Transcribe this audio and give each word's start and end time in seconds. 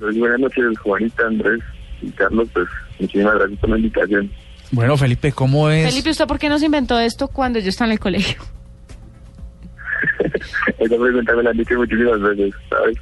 buenas 0.00 0.40
noches, 0.40 0.78
Juanita, 0.82 1.26
Andrés 1.26 1.60
y 2.02 2.10
Carlos. 2.10 2.48
Pues 2.52 2.66
muchísimas 2.98 3.34
gracias 3.34 3.58
por 3.60 3.70
la 3.70 3.76
invitación. 3.76 4.30
Bueno, 4.72 4.96
Felipe, 4.96 5.32
¿cómo 5.32 5.68
es? 5.70 5.88
Felipe, 5.90 6.10
¿usted 6.10 6.26
por 6.26 6.38
qué 6.38 6.48
no 6.48 6.58
se 6.58 6.66
inventó 6.66 6.98
esto 6.98 7.28
cuando 7.28 7.58
yo 7.58 7.68
estaba 7.68 7.86
en 7.88 7.92
el 7.92 8.00
colegio? 8.00 8.40
Esa 10.78 10.96
pregunta 10.96 11.34
me 11.36 11.42
la 11.42 11.50
han 11.50 11.56
dicho 11.56 11.74
muchísimas 11.76 12.20
veces, 12.20 12.54
¿sabes? 12.68 12.96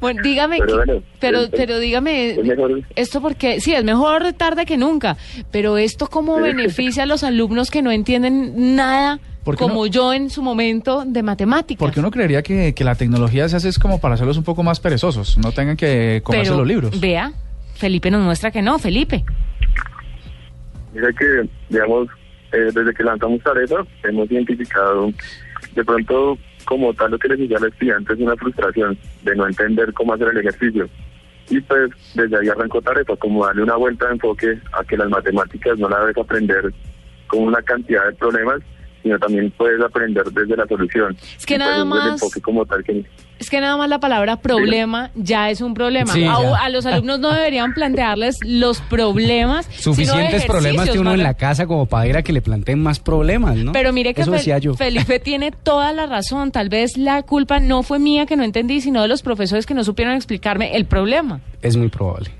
Bueno, 0.00 0.20
dígame, 0.22 0.58
Pero 0.60 0.76
bueno, 0.76 1.02
pero, 1.20 1.40
es- 1.40 1.50
pero 1.50 1.78
dígame, 1.78 2.30
es 2.30 2.44
mejor- 2.44 2.82
esto 2.96 3.20
porque, 3.20 3.60
sí, 3.60 3.74
es 3.74 3.84
mejor 3.84 4.32
tarde 4.32 4.64
que 4.64 4.78
nunca, 4.78 5.16
pero 5.52 5.76
esto 5.76 6.06
cómo 6.08 6.38
Sí. 6.38 6.42
beneficia 6.44 7.02
a 7.02 7.06
los 7.06 7.22
alumnos 7.22 7.70
que 7.70 7.82
no 7.82 7.90
entienden 7.92 8.74
nada, 8.76 9.18
¿Por 9.18 9.20
qué 9.20 9.27
como 9.44 9.84
no? 9.84 9.86
yo 9.86 10.12
en 10.12 10.30
su 10.30 10.42
momento, 10.42 11.04
de 11.06 11.22
matemáticas. 11.22 11.78
Porque 11.78 12.00
uno 12.00 12.10
creería 12.10 12.42
que, 12.42 12.74
que 12.74 12.84
la 12.84 12.94
tecnología 12.94 13.48
se 13.48 13.56
hace 13.56 13.68
es 13.68 13.78
como 13.78 14.00
para 14.00 14.14
hacerlos 14.14 14.36
un 14.36 14.44
poco 14.44 14.62
más 14.62 14.80
perezosos, 14.80 15.38
no 15.38 15.52
tengan 15.52 15.76
que 15.76 16.20
comerse 16.24 16.50
pero, 16.50 16.58
los 16.58 16.68
libros. 16.68 17.00
Vea, 17.00 17.32
Felipe 17.74 18.10
nos 18.10 18.22
muestra 18.22 18.50
que 18.50 18.62
no, 18.62 18.78
Felipe. 18.78 19.24
Mira 20.92 21.08
que, 21.12 21.48
digamos, 21.68 22.08
eh, 22.52 22.70
desde 22.74 22.94
que 22.94 23.04
lanzamos 23.04 23.42
Tarefa, 23.42 23.76
hemos 24.04 24.30
identificado 24.30 25.12
de 25.74 25.84
pronto 25.84 26.38
como 26.64 26.92
tal 26.92 27.12
lo 27.12 27.18
que 27.18 27.28
les 27.28 27.38
decía 27.38 27.56
al 27.56 27.68
estudiante 27.68 28.12
es 28.12 28.20
una 28.20 28.36
frustración 28.36 28.98
de 29.22 29.34
no 29.34 29.46
entender 29.46 29.92
cómo 29.94 30.12
hacer 30.14 30.28
el 30.28 30.38
ejercicio. 30.38 30.88
Y 31.50 31.60
pues 31.60 31.90
desde 32.14 32.36
ahí 32.38 32.48
arrancó 32.48 32.82
Tarefa, 32.82 33.16
como 33.16 33.46
darle 33.46 33.62
una 33.62 33.76
vuelta 33.76 34.06
de 34.06 34.12
enfoque 34.12 34.58
a 34.72 34.84
que 34.84 34.96
las 34.96 35.08
matemáticas 35.08 35.78
no 35.78 35.88
la 35.88 36.00
debes 36.00 36.18
aprender 36.18 36.72
con 37.26 37.44
una 37.44 37.62
cantidad 37.62 38.04
de 38.06 38.12
problemas, 38.14 38.60
sino 39.02 39.18
también 39.18 39.50
puedes 39.56 39.80
aprender 39.82 40.24
desde 40.32 40.56
la 40.56 40.66
solución. 40.66 41.16
Es 41.36 41.46
que 41.46 41.56
pues, 41.56 41.68
nada 41.68 41.84
más- 41.84 42.20
como 42.42 42.64
tal 42.66 42.82
que 42.84 43.04
Es 43.38 43.48
que 43.50 43.60
nada 43.60 43.76
más 43.76 43.88
la 43.88 44.00
palabra 44.00 44.36
problema 44.36 45.10
ya 45.14 45.48
es 45.50 45.60
un 45.60 45.72
problema. 45.74 46.12
Sí, 46.12 46.24
a, 46.24 46.68
los 46.70 46.84
alumnos 46.86 47.20
no 47.20 47.32
deberían 47.32 47.72
plantearles 47.74 48.36
los 48.44 48.80
problemas. 48.80 49.66
sino 49.66 49.82
Suficientes 49.94 50.44
problemas 50.46 50.90
que 50.90 50.98
uno 50.98 51.14
en 51.14 51.22
la 51.22 51.34
casa 51.34 51.66
como 51.66 51.86
para 51.86 52.06
ir 52.08 52.16
a 52.16 52.22
que 52.22 52.32
le 52.32 52.42
planteen 52.42 52.82
más 52.82 52.98
problemas, 52.98 53.56
¿no? 53.56 53.72
Pero 53.72 53.92
mire 53.92 54.12
que 54.14 54.22
Eso 54.22 54.32
Fel- 54.32 54.38
decía 54.38 54.58
yo. 54.58 54.74
Felipe 54.74 55.20
tiene 55.20 55.52
toda 55.52 55.92
la 55.92 56.06
razón. 56.06 56.50
Tal 56.50 56.68
vez 56.68 56.96
la 56.96 57.22
culpa 57.22 57.60
no 57.60 57.82
fue 57.84 57.98
mía 58.00 58.26
que 58.26 58.36
no 58.36 58.42
entendí, 58.42 58.80
sino 58.80 59.02
de 59.02 59.08
los 59.08 59.22
profesores 59.22 59.66
que 59.66 59.74
no 59.74 59.84
supieron 59.84 60.14
explicarme 60.14 60.76
el 60.76 60.86
problema. 60.86 61.40
Es 61.62 61.76
muy 61.76 61.88
probable. 61.88 62.30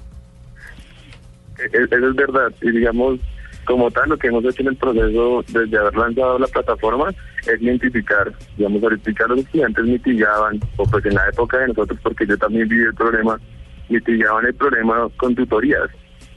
Es- 1.58 1.72
Eso 1.92 2.08
es 2.10 2.14
verdad. 2.16 2.52
Y 2.62 2.70
digamos, 2.70 3.20
como 3.68 3.90
tal, 3.90 4.08
lo 4.08 4.16
que 4.16 4.28
hemos 4.28 4.42
hecho 4.46 4.62
en 4.62 4.68
el 4.68 4.76
proceso 4.76 5.44
desde 5.46 5.76
haber 5.76 5.94
lanzado 5.94 6.38
la 6.38 6.46
plataforma 6.46 7.10
es 7.46 7.60
identificar, 7.60 8.32
digamos, 8.56 8.82
ahorita 8.82 9.26
los 9.26 9.40
estudiantes 9.40 9.84
mitigaban, 9.84 10.58
o 10.78 10.84
pues 10.84 11.04
en 11.04 11.14
la 11.14 11.28
época 11.28 11.58
de 11.58 11.68
nosotros, 11.68 12.00
porque 12.02 12.26
yo 12.26 12.38
también 12.38 12.66
viví 12.66 12.84
el 12.84 12.94
problema, 12.94 13.38
mitigaban 13.90 14.46
el 14.46 14.54
problema 14.54 15.06
con 15.18 15.34
tutorías. 15.34 15.90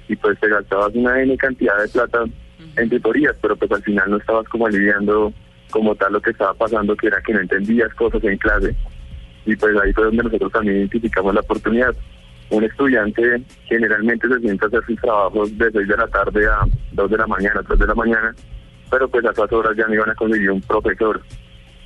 Y 0.09 0.17
pues 0.17 0.37
te 0.41 0.49
gastabas 0.49 0.93
una 0.93 1.21
N 1.21 1.37
cantidad 1.37 1.81
de 1.81 1.87
plata 1.87 2.25
en 2.75 2.89
tutorías, 2.89 3.35
pero 3.41 3.55
pues 3.55 3.71
al 3.71 3.83
final 3.83 4.11
no 4.11 4.17
estabas 4.17 4.45
como 4.49 4.67
aliviando 4.67 5.31
como 5.69 5.95
tal 5.95 6.11
lo 6.11 6.21
que 6.21 6.31
estaba 6.31 6.53
pasando, 6.53 6.97
que 6.97 7.07
era 7.07 7.21
que 7.21 7.33
no 7.33 7.39
entendías 7.39 7.93
cosas 7.93 8.21
en 8.25 8.37
clase. 8.39 8.75
Y 9.45 9.55
pues 9.55 9.73
ahí 9.81 9.93
fue 9.93 10.03
donde 10.03 10.23
nosotros 10.23 10.51
también 10.51 10.79
identificamos 10.79 11.33
la 11.33 11.39
oportunidad 11.39 11.95
un 12.51 12.63
estudiante 12.65 13.41
generalmente 13.65 14.27
se 14.27 14.39
sienta 14.39 14.65
a 14.65 14.67
hacer 14.67 14.85
sus 14.85 14.99
trabajos 15.01 15.57
de 15.57 15.71
6 15.71 15.87
de 15.87 15.97
la 15.97 16.07
tarde 16.07 16.45
a 16.45 16.65
2 16.91 17.11
de 17.11 17.17
la 17.17 17.27
mañana, 17.27 17.63
3 17.65 17.79
de 17.79 17.87
la 17.87 17.95
mañana, 17.95 18.35
pero 18.89 19.07
pues 19.07 19.25
a 19.25 19.31
esas 19.31 19.51
horas 19.51 19.75
ya 19.77 19.87
no 19.87 19.93
iban 19.93 20.09
a 20.09 20.15
conseguir 20.15 20.51
un 20.51 20.61
profesor 20.61 21.21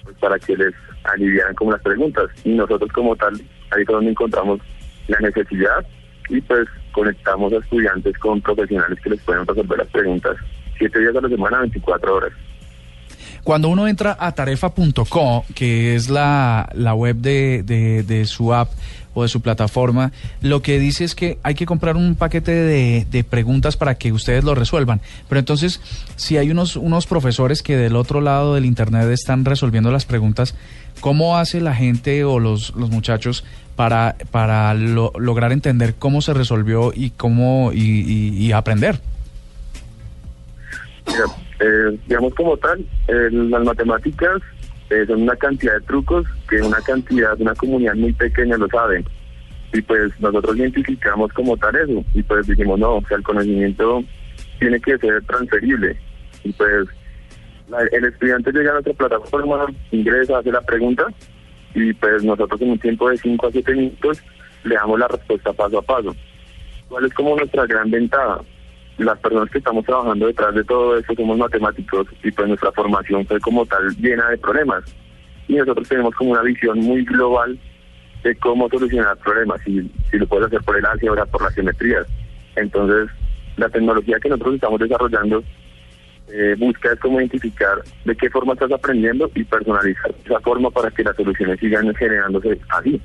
pues, 0.03 0.17
para 0.17 0.39
que 0.39 0.58
les 0.58 0.73
aliviaran 1.03 1.53
como 1.53 1.71
las 1.71 1.81
preguntas. 1.81 2.25
Y 2.43 2.53
nosotros 2.53 2.91
como 2.91 3.16
tal, 3.16 3.33
ahí 3.71 3.86
fue 3.86 3.95
donde 3.95 4.11
encontramos 4.11 4.59
la 5.08 5.19
necesidad 5.19 5.86
y 6.30 6.41
pues 6.41 6.67
conectamos 6.91 7.53
a 7.53 7.58
estudiantes 7.58 8.17
con 8.17 8.41
profesionales 8.41 8.99
que 9.02 9.11
les 9.11 9.21
pueden 9.21 9.45
resolver 9.45 9.77
las 9.77 9.88
preguntas 9.89 10.36
7 10.80 10.99
días 10.99 11.16
a 11.16 11.21
la 11.21 11.30
semana, 11.30 11.59
24 11.59 12.16
horas. 12.16 12.31
Cuando 13.45 13.70
uno 13.70 13.88
entra 13.88 14.17
a 14.20 14.32
tarefa.co, 14.32 15.45
que 15.54 15.95
es 15.95 16.10
la, 16.10 16.67
la 16.73 16.95
web 16.95 17.17
de, 17.17 17.61
de- 17.64 18.26
su 18.26 18.56
app 18.56 18.72
o 19.14 19.22
de 19.22 19.30
su 19.30 19.39
plataforma, 19.42 20.11
lo 20.42 20.64
que 20.64 20.80
dice 20.80 21.04
es 21.04 21.14
que 21.14 21.38
hay 21.44 21.54
que 21.54 21.67
comprar 21.67 21.95
un 21.95 22.16
paquete 22.16 22.52
de, 22.52 23.05
de 23.10 23.23
preguntas 23.23 23.78
para 23.78 23.95
que 23.95 24.11
ustedes 24.11 24.44
lo 24.44 24.55
resuelvan. 24.55 25.00
Pero 25.30 25.38
entonces, 25.38 25.80
si 26.16 26.38
hay 26.38 26.50
unos, 26.50 26.76
unos 26.76 27.05
profesores 27.05 27.61
que 27.61 27.78
del 27.78 27.95
otro 27.98 28.20
lado 28.20 28.55
del 28.55 28.66
Internet 28.66 29.08
están 29.11 29.45
resolviendo 29.45 29.92
las 29.92 30.05
preguntas, 30.05 30.55
¿cómo 31.00 31.38
hace 31.38 31.61
la 31.61 31.76
gente 31.76 32.23
o 32.23 32.39
los, 32.39 32.73
los 32.76 32.89
muchachos 32.89 33.44
para, 33.76 34.16
para 34.32 34.73
lo- 34.73 35.14
lograr 35.20 35.52
entender 35.52 35.94
cómo 35.94 36.23
se 36.23 36.34
resolvió 36.34 36.94
y 36.95 37.11
cómo 37.11 37.72
y, 37.73 38.39
y- 38.44 38.52
aprender? 38.54 39.00
Mira, 41.05 41.26
eh, 41.60 41.98
digamos 42.08 42.33
como 42.36 42.58
tal, 42.58 42.86
las 43.08 43.64
matemáticas 43.64 44.42
eh, 44.89 45.05
son 45.08 45.23
una 45.23 45.36
cantidad 45.36 45.73
de 45.73 45.82
trucos 45.82 46.26
que 46.49 46.61
una 46.61 46.80
cantidad, 46.82 47.39
una 47.39 47.55
comunidad 47.55 47.95
muy 47.95 48.14
pequeña 48.14 48.58
lo 48.58 48.67
sabe. 48.67 49.04
Y 49.73 49.82
pues 49.82 50.20
nosotros 50.20 50.58
identificamos 50.58 51.33
como 51.33 51.58
tal 51.58 51.76
eso. 51.76 52.04
Y 52.14 52.23
pues 52.23 52.48
dijimos, 52.48 52.80
no, 52.80 52.98
o 52.98 53.08
sea, 53.08 53.17
el 53.17 53.23
conocimiento 53.23 54.04
tiene 54.60 54.80
que 54.80 54.98
ser 54.98 55.23
transferible. 55.26 55.98
Y 56.43 56.52
pues 56.54 56.88
el 57.92 58.05
estudiante 58.05 58.52
llega 58.52 58.72
a 58.72 58.73
nuestra 58.73 58.93
plataforma, 58.93 59.66
ingresa, 59.92 60.37
hace 60.37 60.52
la 60.52 60.61
pregunta 60.61 61.08
y 61.76 61.93
pues 61.93 62.23
nosotros 62.23 62.61
en 62.61 62.72
un 62.72 62.80
tiempo 62.80 63.10
de 63.10 63.17
5 63.17 63.48
a 63.48 63.52
7 63.52 63.73
minutos 63.73 64.23
le 64.64 64.76
damos 64.76 64.98
la 64.98 65.08
respuesta 65.08 65.54
paso 65.54 65.77
a 65.77 65.82
paso. 65.82 66.16
¿Cuál 66.87 67.05
es 67.05 67.14
como 67.14 67.36
nuestra 67.36 67.66
gran 67.66 67.92
ventaja? 67.92 68.39
Las 68.98 69.20
personas 69.20 69.50
que 69.50 69.58
estamos 69.58 69.86
trabajando 69.86 70.28
detrás 70.28 70.56
de 70.56 70.64
todo 70.64 70.98
esto 70.98 71.14
somos 71.16 71.38
matemáticos 71.38 72.08
y 72.23 72.32
pues 72.32 72.48
nuestra 72.48 72.72
formación 72.72 73.26
fue 73.26 73.39
como 73.42 73.66
tal 73.66 73.89
llena 73.98 74.30
de 74.30 74.38
problemas. 74.38 74.83
Y 75.48 75.56
nosotros 75.56 75.88
tenemos 75.88 76.16
como 76.16 76.32
una 76.32 76.42
visión 76.42 76.80
muy 76.80 77.04
global 77.04 77.60
de 78.23 78.36
cómo 78.38 78.70
solucionar 78.70 79.17
problemas, 79.17 79.61
si, 79.64 79.92
si 80.10 80.17
lo 80.17 80.26
puedes 80.28 80.48
hacer 80.48 80.61
por 80.61 80.78
el 80.78 80.86
álgebra, 80.86 81.26
por 81.26 81.44
las 81.44 81.54
geometrías. 81.54 82.08
Entonces, 82.55 83.10
la 83.58 83.70
tecnología 83.70 84.17
que 84.20 84.30
nosotros 84.30 84.55
estamos 84.55 84.80
desarrollando 84.80 85.44
eh, 86.28 86.55
busca 86.58 86.92
es 86.92 87.00
cómo 87.00 87.20
identificar 87.20 87.84
de 88.04 88.16
qué 88.16 88.30
forma 88.30 88.54
estás 88.54 88.72
aprendiendo 88.72 89.30
y 89.36 89.44
personalizar 89.44 90.14
esa 90.26 90.39
forma 90.39 90.72
para 90.72 90.89
que 90.89 91.04
las 91.04 91.16
soluciones 91.16 91.60
sigan 91.60 91.94
generándose 91.94 92.60
así. 92.70 93.00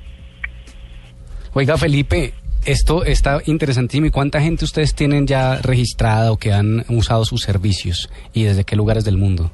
Oiga, 1.53 1.77
Felipe, 1.77 2.33
esto 2.65 3.03
está 3.05 3.41
interesantísimo. 3.45 4.07
¿Y 4.07 4.11
cuánta 4.11 4.41
gente 4.41 4.65
ustedes 4.65 4.93
tienen 4.95 5.27
ya 5.27 5.61
registrada 5.61 6.31
o 6.31 6.37
que 6.37 6.51
han 6.51 6.85
usado 6.89 7.25
sus 7.25 7.41
servicios? 7.41 8.09
¿Y 8.33 8.43
desde 8.43 8.63
qué 8.63 8.75
lugares 8.75 9.05
del 9.05 9.17
mundo? 9.17 9.51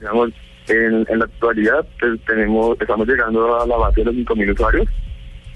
digamos, 0.00 0.30
en, 0.68 1.06
en 1.08 1.18
la 1.18 1.24
actualidad 1.24 1.86
pues, 1.98 2.20
tenemos, 2.26 2.80
estamos 2.80 3.06
llegando 3.06 3.60
a 3.60 3.66
la 3.66 3.76
base 3.76 4.00
de 4.00 4.06
los 4.06 4.14
5.000 4.14 4.52
usuarios 4.52 4.88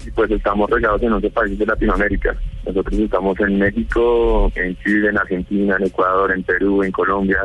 y 0.05 0.11
pues 0.11 0.29
estamos 0.31 0.69
regados 0.69 1.01
en 1.01 1.13
11 1.13 1.29
países 1.29 1.59
de 1.59 1.65
Latinoamérica. 1.65 2.35
Nosotros 2.65 2.99
estamos 2.99 3.39
en 3.39 3.57
México, 3.57 4.51
en 4.55 4.77
Chile, 4.79 5.09
en 5.09 5.17
Argentina, 5.17 5.77
en 5.79 5.85
Ecuador, 5.85 6.31
en 6.31 6.43
Perú, 6.43 6.83
en 6.83 6.91
Colombia. 6.91 7.39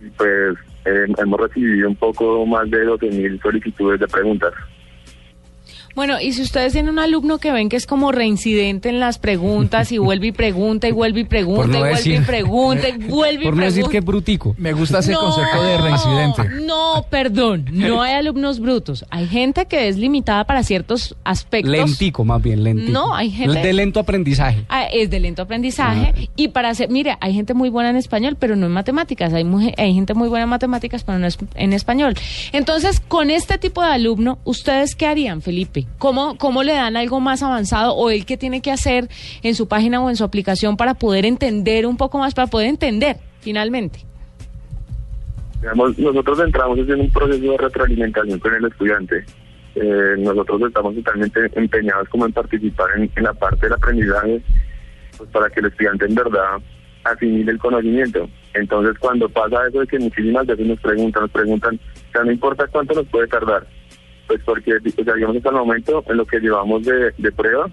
Y 0.00 0.08
pues 0.10 0.56
eh, 0.86 1.06
hemos 1.18 1.40
recibido 1.40 1.88
un 1.88 1.96
poco 1.96 2.46
más 2.46 2.70
de 2.70 2.86
12.000 2.86 3.42
solicitudes 3.42 4.00
de 4.00 4.08
preguntas. 4.08 4.54
Bueno, 5.94 6.20
y 6.20 6.32
si 6.32 6.42
ustedes 6.42 6.72
tienen 6.72 6.90
un 6.92 6.98
alumno 6.98 7.38
que 7.38 7.52
ven 7.52 7.68
que 7.68 7.76
es 7.76 7.86
como 7.86 8.10
reincidente 8.12 8.88
en 8.88 8.98
las 9.00 9.18
preguntas 9.18 9.92
y 9.92 9.98
vuelve 9.98 10.28
y 10.28 10.32
pregunta 10.32 10.88
y 10.88 10.92
vuelve 10.92 11.20
y 11.20 11.24
pregunta 11.24 11.66
no 11.68 11.74
y 11.76 11.78
vuelve 11.78 11.96
decir- 11.96 12.20
y 12.20 12.24
pregunta 12.24 12.88
y 12.88 12.92
vuelve 13.08 13.42
y 13.42 13.46
Por 13.46 13.56
no 13.56 13.62
decir 13.64 13.74
pregunta. 13.84 13.90
que 13.92 13.98
es 13.98 14.04
brutico. 14.04 14.54
Me 14.58 14.72
gusta 14.72 14.98
ese 14.98 15.14
concepto 15.14 15.62
de 15.62 15.78
reincidente. 15.78 16.42
No, 16.66 17.06
perdón, 17.10 17.66
no 17.72 18.02
hay 18.02 18.14
alumnos 18.14 18.58
brutos. 18.60 19.04
Hay 19.10 19.26
gente 19.28 19.66
que 19.66 19.88
es 19.88 19.96
limitada 19.96 20.44
para 20.44 20.62
ciertos 20.64 21.14
aspectos. 21.24 21.70
Lentico, 21.70 22.24
más 22.24 22.42
bien, 22.42 22.64
lentico. 22.64 22.90
No, 22.92 23.14
hay 23.14 23.30
gente- 23.30 23.60
De 23.60 23.72
lento 23.72 24.00
aprendizaje. 24.00 24.64
Ah, 24.68 24.84
es 24.92 25.10
de 25.10 25.20
lento 25.20 25.42
aprendizaje 25.42 26.12
Ah. 26.16 26.20
y 26.36 26.48
para 26.48 26.70
hacer, 26.70 26.90
mire, 26.90 27.16
hay 27.20 27.34
gente 27.34 27.54
muy 27.54 27.68
buena 27.70 27.90
en 27.90 27.96
español, 27.96 28.36
pero 28.38 28.56
no 28.56 28.66
en 28.66 28.72
matemáticas, 28.72 29.32
hay, 29.32 29.44
muje- 29.44 29.74
hay 29.78 29.94
gente 29.94 30.14
muy 30.14 30.28
buena 30.28 30.42
en 30.44 30.50
matemáticas, 30.50 31.04
pero 31.04 31.18
no 31.18 31.26
es 31.26 31.38
en 31.54 31.72
español. 31.72 32.14
Entonces, 32.52 33.00
con 33.00 33.30
este 33.30 33.58
tipo 33.58 33.80
de 33.82 33.88
alumno, 33.88 34.38
¿ustedes 34.44 34.94
qué 34.96 35.06
harían, 35.06 35.40
Felipe? 35.40 35.83
¿Cómo, 35.98 36.36
cómo 36.36 36.62
le 36.62 36.74
dan 36.74 36.96
algo 36.96 37.20
más 37.20 37.42
avanzado 37.42 37.94
o 37.94 38.10
él 38.10 38.26
qué 38.26 38.36
tiene 38.36 38.60
que 38.60 38.70
hacer 38.70 39.08
en 39.42 39.54
su 39.54 39.68
página 39.68 40.02
o 40.02 40.10
en 40.10 40.16
su 40.16 40.24
aplicación 40.24 40.76
para 40.76 40.94
poder 40.94 41.24
entender 41.24 41.86
un 41.86 41.96
poco 41.96 42.18
más, 42.18 42.34
para 42.34 42.48
poder 42.48 42.68
entender 42.68 43.16
finalmente? 43.40 44.00
Nosotros 45.96 46.40
entramos 46.40 46.78
en 46.78 47.00
un 47.00 47.10
proceso 47.10 47.50
de 47.52 47.56
retroalimentación 47.56 48.38
con 48.38 48.54
el 48.54 48.66
estudiante. 48.66 49.24
Eh, 49.76 50.14
nosotros 50.18 50.60
estamos 50.62 50.94
totalmente 50.94 51.40
empeñados 51.54 52.08
como 52.10 52.26
en 52.26 52.32
participar 52.32 52.88
en, 52.96 53.10
la 53.24 53.32
parte 53.32 53.66
del 53.66 53.72
aprendizaje 53.72 54.40
pues 55.16 55.30
para 55.30 55.50
que 55.50 55.60
el 55.60 55.66
estudiante 55.66 56.04
en 56.04 56.14
verdad 56.14 56.58
asimile 57.04 57.52
el 57.52 57.58
conocimiento. 57.58 58.28
Entonces, 58.52 58.98
cuando 58.98 59.28
pasa 59.28 59.66
eso 59.68 59.80
de 59.80 59.86
que 59.86 59.98
muchísimas 59.98 60.46
veces 60.46 60.66
nos 60.66 60.80
preguntan, 60.80 61.22
nos 61.22 61.30
preguntan, 61.30 61.80
sea, 62.12 62.24
no 62.24 62.32
importa 62.32 62.66
cuánto 62.68 62.94
nos 62.94 63.06
puede 63.08 63.26
tardar, 63.26 63.66
Pues 64.26 64.40
porque, 64.44 64.78
sea, 64.80 65.14
digamos 65.14 65.36
hasta 65.36 65.50
el 65.50 65.54
momento, 65.56 66.04
en 66.08 66.16
lo 66.16 66.26
que 66.26 66.40
llevamos 66.40 66.84
de, 66.84 67.12
de 67.18 67.32
prueba 67.32 67.68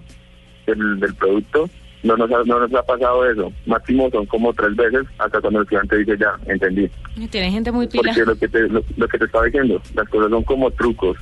del, 0.66 1.00
del 1.00 1.14
producto, 1.14 1.68
no 2.02 2.16
nos, 2.16 2.30
ha, 2.30 2.42
no 2.44 2.60
nos 2.60 2.74
ha 2.74 2.82
pasado 2.82 3.28
eso. 3.30 3.52
Máximo 3.66 4.10
son 4.10 4.26
como 4.26 4.52
tres 4.52 4.74
veces 4.76 5.06
hasta 5.18 5.40
cuando 5.40 5.60
el 5.60 5.64
estudiante 5.64 5.98
dice 5.98 6.18
ya, 6.18 6.34
entendí. 6.46 6.90
Tiene 7.30 7.50
gente 7.50 7.70
muy 7.72 7.86
pila. 7.86 8.02
Porque 8.04 8.24
lo 8.24 8.36
que, 8.36 8.48
te, 8.48 8.68
lo, 8.68 8.82
lo 8.96 9.08
que 9.08 9.18
te 9.18 9.24
estaba 9.24 9.44
diciendo, 9.46 9.80
las 9.94 10.08
cosas 10.08 10.30
son 10.30 10.42
como 10.42 10.70
trucos. 10.72 11.16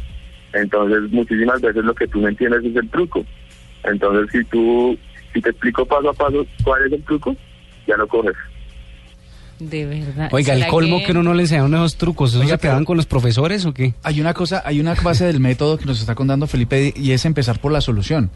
Entonces, 0.52 1.10
muchísimas 1.12 1.60
veces 1.60 1.84
lo 1.84 1.94
que 1.94 2.08
tú 2.08 2.20
no 2.20 2.28
entiendes 2.28 2.64
es 2.64 2.74
el 2.74 2.88
truco. 2.90 3.24
Entonces, 3.84 4.30
si 4.32 4.44
tú, 4.44 4.98
si 5.32 5.40
te 5.40 5.50
explico 5.50 5.86
paso 5.86 6.10
a 6.10 6.14
paso 6.14 6.46
cuál 6.64 6.86
es 6.86 6.92
el 6.92 7.02
truco, 7.04 7.36
ya 7.86 7.96
lo 7.96 8.08
coges. 8.08 8.36
De 9.60 9.84
verdad. 9.86 10.28
Oiga, 10.32 10.54
el 10.54 10.60
¿Será 10.60 10.70
colmo 10.70 11.02
que 11.04 11.12
uno 11.12 11.22
no 11.22 11.34
le 11.34 11.42
enseñaron 11.42 11.74
esos 11.74 11.96
trucos, 11.96 12.30
¿eso 12.30 12.40
Oiga, 12.40 12.56
se 12.56 12.60
quedaban 12.60 12.80
pero- 12.80 12.86
con 12.86 12.96
los 12.96 13.06
profesores 13.06 13.64
o 13.66 13.74
qué? 13.74 13.94
Hay 14.02 14.20
una 14.20 14.32
cosa, 14.34 14.62
hay 14.64 14.80
una 14.80 14.94
base 14.94 15.24
del 15.26 15.38
método 15.38 15.76
que 15.78 15.84
nos 15.84 16.00
está 16.00 16.14
contando 16.14 16.46
Felipe 16.46 16.92
y 16.96 17.12
es 17.12 17.24
empezar 17.26 17.60
por 17.60 17.70
la 17.70 17.80
solución. 17.80 18.30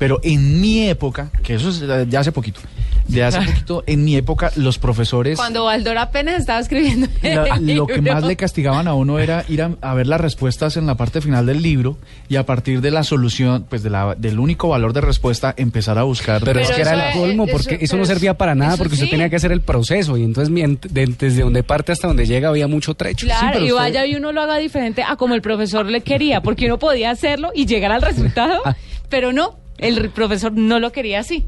Pero 0.00 0.18
en 0.24 0.60
mi 0.60 0.88
época, 0.88 1.30
que 1.44 1.54
eso 1.54 1.68
es 1.68 1.78
de 1.80 2.16
hace 2.16 2.32
poquito, 2.32 2.58
de 3.06 3.22
hace 3.22 3.38
poquito, 3.46 3.84
en 3.86 4.02
mi 4.02 4.16
época 4.16 4.50
los 4.56 4.78
profesores 4.78 5.36
Cuando 5.36 5.64
Baldor 5.64 5.98
apenas 5.98 6.40
estaba 6.40 6.58
escribiendo 6.58 7.06
la- 7.22 7.44
el 7.56 7.76
lo 7.76 7.86
que 7.86 8.00
más 8.00 8.24
le 8.24 8.34
castigaban 8.34 8.88
a 8.88 8.94
uno 8.94 9.18
era 9.18 9.44
ir 9.48 9.60
a, 9.62 9.72
a 9.82 9.92
ver 9.94 10.06
las 10.06 10.18
respuestas 10.20 10.78
en 10.78 10.86
la 10.86 10.94
parte 10.96 11.20
final 11.20 11.44
del 11.44 11.60
libro 11.62 11.98
y 12.30 12.36
a 12.36 12.46
partir 12.46 12.80
de 12.80 12.90
la 12.90 13.04
solución, 13.04 13.66
pues 13.68 13.82
de 13.82 13.90
la, 13.90 14.14
del 14.16 14.38
único 14.38 14.68
valor 14.70 14.94
de 14.94 15.02
respuesta, 15.02 15.52
empezar 15.56 15.98
a 15.98 16.04
buscar. 16.04 16.40
Pero, 16.44 16.60
es 16.60 16.70
que 16.70 16.80
era 16.80 17.10
el 17.12 17.18
colmo, 17.18 17.46
porque 17.46 17.76
eso, 17.82 17.98
no 17.98 18.06
servía 18.06 18.38
para 18.38 18.54
nada, 18.54 18.78
porque 18.78 18.94
usted 18.94 19.04
sí. 19.04 19.10
tenía 19.10 19.28
que 19.28 19.36
hacer 19.36 19.52
el 19.52 19.60
proceso 19.60 20.16
y 20.16 20.22
entonces 20.24 20.50
desde 20.90 21.42
donde 21.42 21.62
parte 21.62 21.92
hasta 21.92 22.08
donde 22.08 22.24
llega 22.26 22.48
había 22.48 22.66
mucho 22.68 22.94
trecho. 22.94 23.26
Claro, 23.26 23.48
pero 23.52 23.64
y 23.66 23.72
usted- 23.72 23.76
vaya 23.82 24.06
y 24.06 24.14
uno 24.14 24.32
lo 24.32 24.40
haga 24.40 24.56
diferente 24.56 25.02
a 25.06 25.16
como 25.16 25.34
el 25.34 25.42
profesor 25.42 25.84
le 25.84 26.00
quería, 26.00 26.40
porque 26.40 26.64
uno 26.64 26.78
podía 26.78 27.10
hacerlo 27.10 27.50
y 27.54 27.66
llegar 27.66 27.92
al 27.92 28.00
resultado, 28.00 28.62
Ah. 28.64 28.74
pero 29.10 29.32
no, 29.34 29.58
el 29.80 30.10
profesor 30.10 30.52
no 30.52 30.78
lo 30.80 30.92
quería 30.92 31.20
así. 31.20 31.44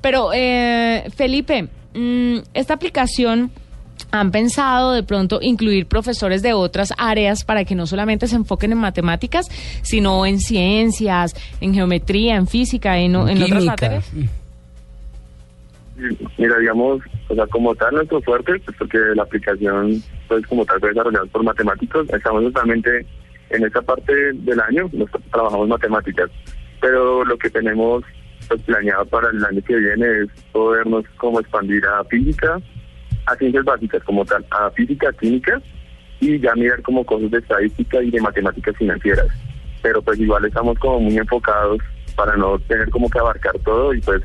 Pero, 0.00 0.30
eh, 0.34 1.04
Felipe, 1.16 1.68
mm, 1.94 2.38
esta 2.54 2.74
aplicación, 2.74 3.50
¿han 4.10 4.30
pensado 4.30 4.92
de 4.92 5.02
pronto 5.02 5.40
incluir 5.42 5.86
profesores 5.86 6.40
de 6.42 6.52
otras 6.52 6.92
áreas 6.98 7.44
para 7.44 7.64
que 7.64 7.74
no 7.74 7.86
solamente 7.86 8.26
se 8.26 8.36
enfoquen 8.36 8.72
en 8.72 8.78
matemáticas, 8.78 9.46
sino 9.82 10.24
en 10.26 10.38
ciencias, 10.40 11.34
en 11.60 11.74
geometría, 11.74 12.36
en 12.36 12.46
física, 12.46 12.98
en, 12.98 13.16
o- 13.16 13.28
en 13.28 13.42
otras 13.42 13.64
materias? 13.64 14.10
Mira, 16.38 16.56
digamos, 16.58 17.00
o 17.28 17.34
sea, 17.34 17.46
como 17.48 17.74
tal, 17.74 17.92
nuestro 17.96 18.22
fuerte, 18.22 18.52
pues 18.64 18.76
porque 18.78 18.98
la 19.16 19.24
aplicación, 19.24 20.00
pues 20.28 20.46
como 20.46 20.64
tal, 20.64 20.78
fue 20.78 20.90
desarrollada 20.90 21.26
por 21.26 21.42
matemáticos, 21.42 22.08
estamos 22.10 22.44
totalmente 22.44 23.04
en 23.50 23.64
esta 23.64 23.82
parte 23.82 24.12
del 24.34 24.60
año, 24.60 24.88
nos 24.92 25.10
trabajamos 25.32 25.66
matemáticas, 25.66 26.30
pero 26.80 27.24
lo 27.24 27.36
que 27.38 27.50
tenemos 27.50 28.04
pues, 28.48 28.62
planeado 28.62 29.04
para 29.06 29.30
el 29.30 29.44
año 29.44 29.62
que 29.62 29.76
viene 29.76 30.06
es 30.22 30.42
podernos 30.52 31.04
como 31.16 31.40
expandir 31.40 31.84
a 31.86 32.04
física, 32.04 32.60
a 33.26 33.36
ciencias 33.36 33.64
básicas 33.64 34.02
como 34.04 34.24
tal, 34.24 34.44
a 34.50 34.70
física, 34.70 35.12
química, 35.12 35.60
y 36.20 36.38
ya 36.40 36.54
mirar 36.54 36.82
como 36.82 37.04
cosas 37.04 37.30
de 37.30 37.38
estadística 37.38 38.02
y 38.02 38.10
de 38.10 38.20
matemáticas 38.20 38.76
financieras. 38.76 39.28
Pero 39.82 40.02
pues 40.02 40.18
igual 40.18 40.44
estamos 40.44 40.78
como 40.78 41.00
muy 41.00 41.16
enfocados 41.16 41.78
para 42.16 42.36
no 42.36 42.58
tener 42.60 42.90
como 42.90 43.08
que 43.08 43.18
abarcar 43.18 43.56
todo 43.64 43.94
y 43.94 44.00
pues 44.00 44.22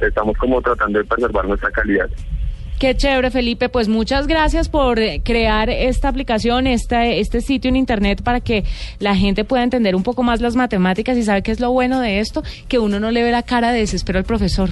estamos 0.00 0.36
como 0.36 0.60
tratando 0.60 0.98
de 0.98 1.04
preservar 1.04 1.46
nuestra 1.46 1.70
calidad. 1.70 2.10
Qué 2.80 2.96
chévere, 2.96 3.30
Felipe. 3.30 3.68
Pues 3.68 3.88
muchas 3.88 4.26
gracias 4.26 4.70
por 4.70 4.98
eh, 5.00 5.20
crear 5.22 5.68
esta 5.68 6.08
aplicación, 6.08 6.66
este, 6.66 7.20
este 7.20 7.42
sitio 7.42 7.68
en 7.68 7.76
Internet 7.76 8.22
para 8.22 8.40
que 8.40 8.64
la 8.98 9.14
gente 9.14 9.44
pueda 9.44 9.62
entender 9.62 9.94
un 9.94 10.02
poco 10.02 10.22
más 10.22 10.40
las 10.40 10.56
matemáticas 10.56 11.18
y 11.18 11.22
sabe 11.22 11.42
qué 11.42 11.52
es 11.52 11.60
lo 11.60 11.70
bueno 11.72 12.00
de 12.00 12.20
esto, 12.20 12.42
que 12.68 12.78
uno 12.78 12.98
no 12.98 13.10
le 13.10 13.22
ve 13.22 13.32
la 13.32 13.42
cara 13.42 13.70
de 13.70 13.80
desespero 13.80 14.18
al 14.18 14.24
profesor. 14.24 14.70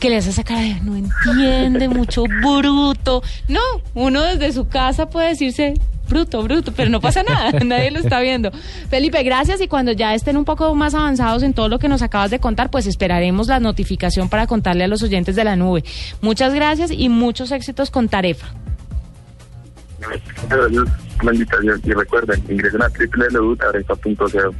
Que 0.00 0.08
le 0.08 0.16
hace 0.16 0.30
esa 0.30 0.44
cara 0.44 0.62
de 0.62 0.80
no 0.80 0.96
entiende, 0.96 1.88
mucho 1.88 2.24
bruto. 2.24 3.22
No, 3.48 3.60
uno 3.92 4.22
desde 4.22 4.50
su 4.54 4.68
casa 4.68 5.10
puede 5.10 5.28
decirse 5.28 5.74
bruto, 6.12 6.42
bruto, 6.42 6.72
pero 6.72 6.90
no 6.90 7.00
pasa 7.00 7.22
nada, 7.22 7.50
nadie 7.64 7.90
lo 7.90 7.98
está 7.98 8.20
viendo. 8.20 8.50
Felipe, 8.90 9.22
gracias 9.22 9.60
y 9.60 9.68
cuando 9.68 9.92
ya 9.92 10.14
estén 10.14 10.36
un 10.36 10.44
poco 10.44 10.74
más 10.74 10.94
avanzados 10.94 11.42
en 11.42 11.54
todo 11.54 11.68
lo 11.68 11.78
que 11.78 11.88
nos 11.88 12.02
acabas 12.02 12.30
de 12.30 12.38
contar, 12.38 12.70
pues 12.70 12.86
esperaremos 12.86 13.48
la 13.48 13.60
notificación 13.60 14.28
para 14.28 14.46
contarle 14.46 14.84
a 14.84 14.88
los 14.88 15.02
oyentes 15.02 15.36
de 15.36 15.44
la 15.44 15.56
nube. 15.56 15.84
Muchas 16.20 16.54
gracias 16.54 16.90
y 16.90 17.08
muchos 17.08 17.50
éxitos 17.52 17.90
con 17.90 18.08
Tarefa. 18.08 18.48
Gracias 20.48 20.88
invitación 21.30 21.80
y 21.84 21.92
recuerden, 21.92 22.42
ingresen 22.48 22.82
a 22.82 22.88
www.tarefa.co. 22.88 24.54